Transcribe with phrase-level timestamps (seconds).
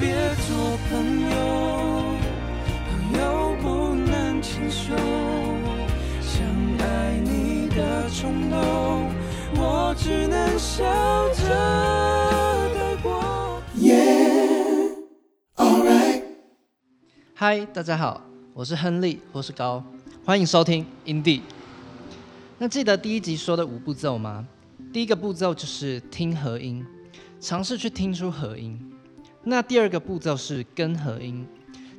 [0.00, 0.14] 别
[0.46, 2.14] 做朋友，
[2.88, 4.94] 朋友不能牵手，
[6.22, 6.40] 想
[6.78, 9.10] 爱你的冲动，
[9.56, 10.84] 我只能笑
[11.34, 11.48] 着
[12.72, 13.60] 带过。
[13.76, 14.94] Yeah,
[15.56, 16.22] alright。
[17.34, 18.22] 嗨，大家好，
[18.54, 19.82] 我是亨利，或是高，
[20.24, 21.40] 欢迎收听 Indie。
[22.58, 24.46] 那记得第一集说的五步骤吗？
[24.92, 26.86] 第一个步骤就是听和音，
[27.40, 28.80] 尝试去听出和音。
[29.48, 31.46] 那第二个步骤是跟和音，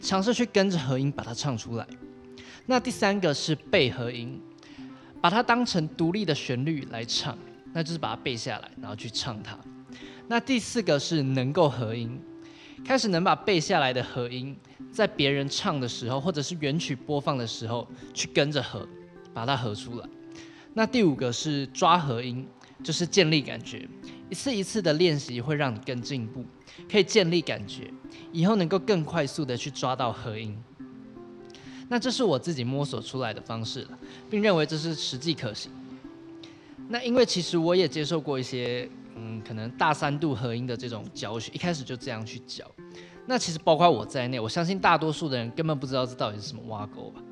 [0.00, 1.86] 尝试去跟着和音把它唱出来。
[2.66, 4.42] 那第三个是背和音，
[5.20, 7.38] 把它当成独立的旋律来唱，
[7.72, 9.56] 那就是把它背下来，然后去唱它。
[10.26, 12.20] 那第四个是能够合音，
[12.84, 14.56] 开始能把背下来的和音，
[14.90, 18.84] 在别人唱的时候，或者是原曲播放的时候，去跟着和，
[19.32, 20.08] 把它合出来。
[20.74, 22.44] 那第五个是抓和音，
[22.82, 23.88] 就是建立感觉，
[24.28, 26.44] 一次一次的练习会让你更进步，
[26.90, 27.90] 可以建立感觉，
[28.32, 30.56] 以后能够更快速的去抓到和音。
[31.88, 35.70] 那这是我自己摸索出来的方式了，并认为这是实际可行。
[36.88, 42.64] 那因为其实我也接受过一些，嗯，可能大三度合音的这种教学，一开始就这样去教。
[43.26, 47.22] 那其实包括我在内，我相信大多数的人根本不知道这到底是什么挖沟吧。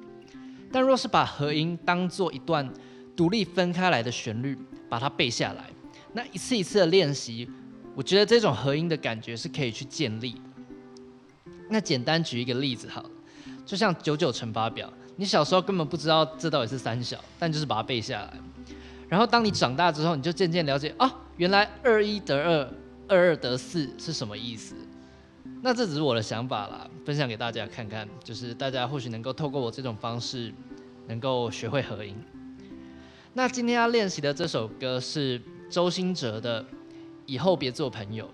[0.73, 2.69] 但若是把合音当做一段
[3.17, 5.71] 独立分开来的旋律，把它背下来，
[6.15, 7.51] 那一次一次的练习，
[7.95, 10.41] 我觉得这种合音的感觉是可以去建立。
[11.69, 13.11] 那简单举一个例子好了，
[13.67, 18.33] 就像九九乘法表，你小时候根本不知道这到底是三小，但就是把它背下来。
[19.09, 22.75] 然后当你长大之后，你就渐渐了解啊，原来二一得二，
[23.09, 24.77] 二二得四是什么意思。
[25.63, 30.53] 那这只是我的想法啦，分享给大家看看，就是大家或许能够透过我这种方式，
[31.09, 32.15] 能够学会合音。
[33.33, 35.41] 那今天要练习的这首歌是
[35.75, 36.63] 周兴哲的
[37.27, 38.27] 《以后别做朋友》，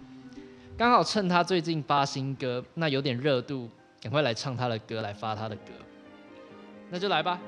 [0.77, 3.67] 刚好趁他最近发新歌，那有点热度，
[3.99, 5.73] 赶快来唱他的歌，来发他的歌，
[6.91, 7.41] 那就来吧。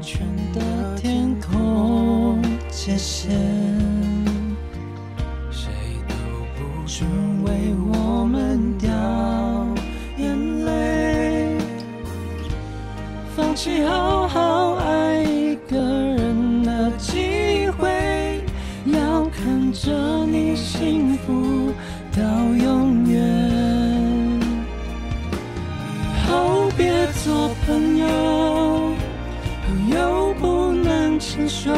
[0.00, 3.30] 全的天空界限，
[6.94, 7.08] 不准
[7.42, 8.88] 为我们掉
[10.16, 11.58] 眼泪。
[13.34, 18.44] 放弃好好爱一个人的机会，
[18.86, 21.72] 要看着你幸福
[22.16, 22.22] 到
[22.54, 23.20] 永远。
[25.98, 28.06] 以后别做朋友，
[29.66, 31.72] 朋友不能牵手。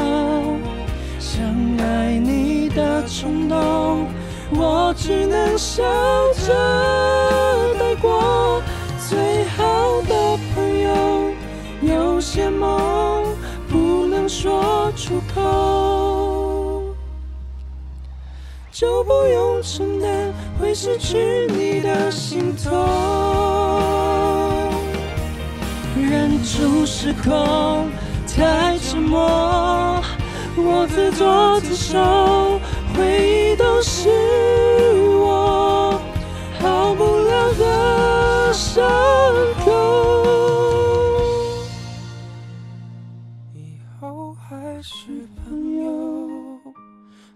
[1.19, 1.43] 想
[1.79, 4.07] 爱你的冲动，
[4.59, 5.83] 我只能笑
[6.47, 6.55] 着
[7.79, 8.63] 带过。
[9.09, 11.31] 最好的朋友，
[11.83, 13.25] 有些梦
[13.69, 16.83] 不能说出口。
[18.73, 22.73] 就不用承担会失去你的心痛。
[25.97, 27.89] 忍住失控，
[28.27, 30.03] 太沉默，
[30.57, 32.61] 我自作自受，
[32.97, 34.09] 回忆都是
[35.21, 36.01] 我
[36.59, 38.83] 好不了的伤
[39.65, 39.71] 口。
[43.53, 45.85] 以后还是朋友。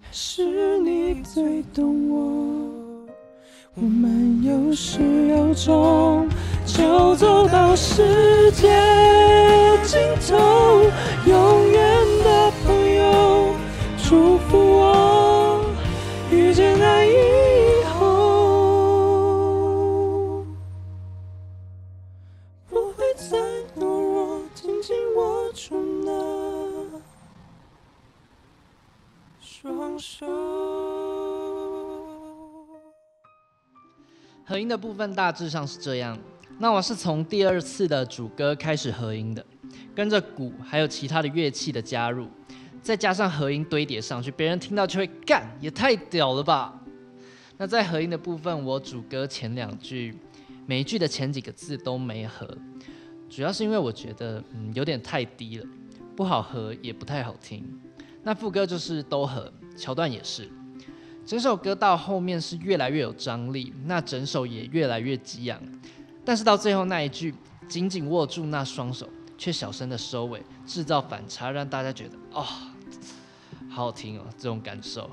[0.01, 2.17] 还是你最懂我，
[3.75, 4.99] 我们有始
[5.29, 6.29] 有终，
[6.65, 8.69] 就走到世界
[9.85, 10.37] 尽头。
[11.27, 11.83] 永远
[12.25, 13.55] 的朋友，
[14.03, 14.59] 祝福
[34.51, 36.19] 合音的部分大致上是这样。
[36.59, 39.47] 那我是从第二次的主歌开始合音的，
[39.95, 42.27] 跟着鼓还有其他的乐器的加入，
[42.83, 46.75] 再加上合音堆叠上去，别人听到就会干，也太屌了吧！
[47.59, 50.19] 那在合音的部分，我主歌前两句，
[50.67, 52.45] 每一句的前几个字都没合，
[53.29, 55.67] 主要是因为我觉得嗯有点太低了，
[56.17, 57.65] 不好合也不太好听。
[58.25, 60.51] 那副歌就是都合，桥段也是。
[61.25, 65.61] 整首歌到后面是越来越有张力，那整首也越来越激昂，
[66.25, 67.35] 但是到最后那一句
[67.69, 69.09] “紧紧握住那双手”，
[69.39, 72.43] 却小声的收尾，制造反差，让大家觉得哦，
[73.69, 75.09] 好好听哦，这种感受。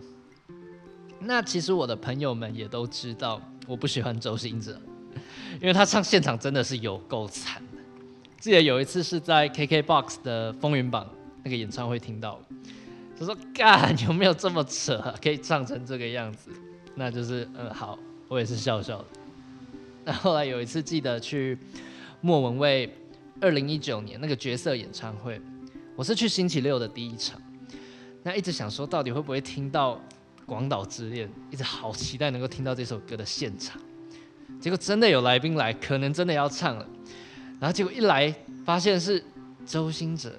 [1.19, 4.80] 那其实我的朋友们也都知道，我不喜欢周星哲，
[5.62, 7.77] 因为他唱现场真的是有够惨的。
[8.39, 11.07] 记得有一次是在 KKBOX 的风云榜
[11.44, 12.39] 那个演唱会听到，
[13.19, 16.51] 他说：“干，有没有这么扯，可以唱成这个样子？”
[16.95, 17.97] 那就是嗯好，
[18.27, 19.05] 我也是笑笑的。
[20.05, 21.57] 那后来有一次记得去
[22.21, 22.91] 莫文蔚
[23.39, 25.39] 二零一九年那个角色演唱会，
[25.95, 27.41] 我是去星期六的第一场，
[28.23, 29.95] 那一直想说到底会不会听到
[30.45, 33.81] 《广岛之恋》，一直好期待能够听到这首歌的现场。
[34.59, 36.87] 结果真的有来宾来，可能真的要唱了，
[37.59, 38.33] 然后结果一来
[38.65, 39.23] 发现是
[39.65, 40.33] 周兴哲，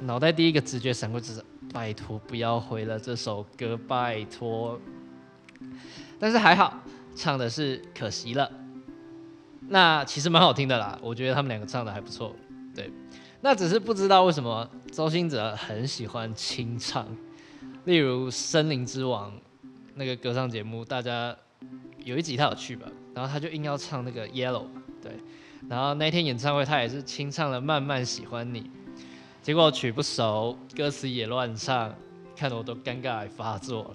[0.00, 4.80] 脑袋第一个直觉闪过就是拜托不要毁了这首歌，拜托。
[6.18, 6.80] 但是还好，
[7.14, 8.50] 唱的是可惜了。
[9.68, 12.34] 那其实蛮好听的啦，我觉得他们两个唱的还不错。
[12.74, 12.90] 对，
[13.40, 17.06] 那只是不知道为什么周兴哲很喜欢清唱，
[17.84, 19.30] 例如《森林之王》
[19.94, 21.36] 那个歌唱节目，大家
[22.04, 22.86] 有一集他有去吧？
[23.14, 24.66] 然后他就硬要唱那个 Yellow，
[25.02, 25.12] 对，
[25.68, 28.62] 然后那天演唱会他也是清唱了《慢慢喜欢你》，
[29.42, 31.94] 结果曲不熟，歌词也乱唱，
[32.36, 33.84] 看得我都尴尬发作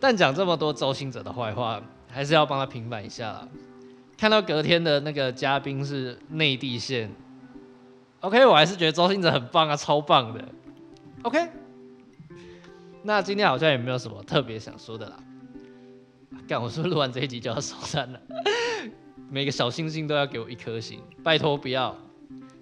[0.00, 3.46] 但讲这么多周星哲的坏话，还是要帮他平反一下。
[4.16, 7.10] 看到隔天的那个嘉宾是内地线
[8.20, 10.44] ，OK，我还是觉得周星哲很棒啊，超棒的。
[11.22, 11.48] OK，
[13.02, 15.16] 那今天好像也没有什么特别想说的啦。
[16.48, 18.20] 干，我是不是录完这一集就要收山了？
[19.30, 21.94] 每个小星星都要给我一颗星，拜托不要。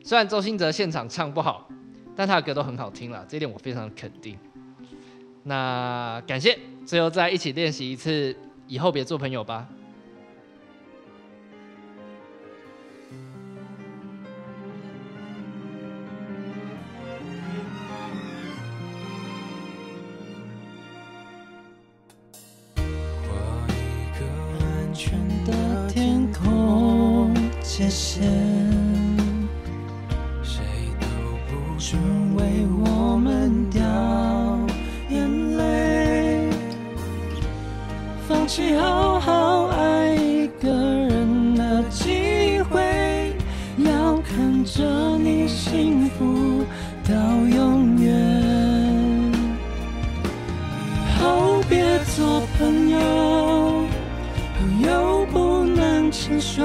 [0.07, 1.69] 虽然周星哲现场唱不好，
[2.15, 4.39] 但他的歌都很好听了，这一点我非常肯定。
[5.43, 6.57] 那感谢，
[6.87, 8.37] 最后再一起练习一次，
[8.69, 9.67] 以后别做朋友吧。
[27.77, 28.46] 画一
[38.47, 43.35] 放弃好好爱一个人的机会，
[43.79, 44.85] 要看着
[45.19, 46.65] 你幸福
[47.09, 47.13] 到
[47.45, 48.15] 永远。
[50.95, 52.99] 以后别做朋友，
[54.61, 56.63] 朋友不能牵手。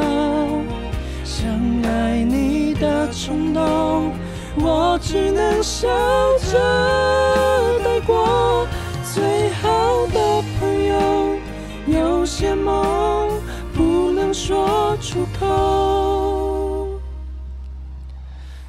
[1.24, 1.50] 想
[1.84, 4.12] 爱你的冲动，
[4.58, 5.88] 我只能笑
[6.52, 6.60] 着
[12.42, 13.40] 些梦
[13.72, 16.90] 不能说出口。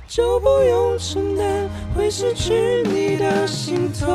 [0.07, 4.07] 就不用承担会失去你的心痛。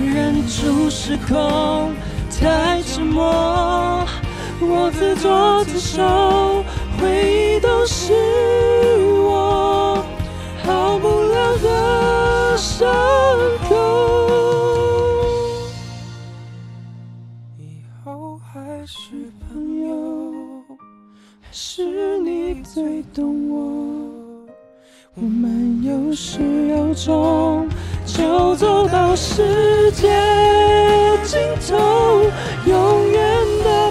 [0.00, 1.92] 忍住失控，
[2.40, 4.02] 太沉默，
[4.62, 6.64] 我自作自受，
[23.12, 23.58] 懂我。
[25.14, 27.68] 我们有始有终，
[28.06, 30.08] 就走到世界
[31.24, 32.22] 尽头。
[32.66, 33.22] 永远
[33.64, 33.89] 的